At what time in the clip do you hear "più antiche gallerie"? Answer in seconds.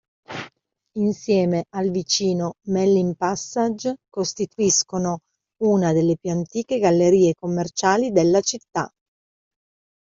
6.17-7.35